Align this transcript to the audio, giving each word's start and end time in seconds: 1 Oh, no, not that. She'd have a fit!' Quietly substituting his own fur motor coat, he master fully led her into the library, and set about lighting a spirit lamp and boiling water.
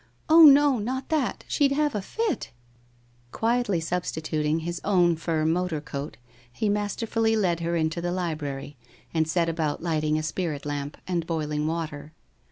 1 0.29 0.35
Oh, 0.39 0.45
no, 0.45 0.79
not 0.79 1.09
that. 1.09 1.43
She'd 1.47 1.73
have 1.73 1.93
a 1.93 2.01
fit!' 2.01 2.49
Quietly 3.39 3.79
substituting 3.79 4.61
his 4.61 4.81
own 4.83 5.15
fur 5.15 5.45
motor 5.45 5.79
coat, 5.79 6.17
he 6.51 6.69
master 6.69 7.05
fully 7.05 7.35
led 7.35 7.59
her 7.59 7.75
into 7.75 8.01
the 8.01 8.11
library, 8.11 8.77
and 9.13 9.27
set 9.27 9.47
about 9.47 9.83
lighting 9.83 10.17
a 10.17 10.23
spirit 10.23 10.65
lamp 10.65 10.97
and 11.07 11.27
boiling 11.27 11.67
water. 11.67 12.13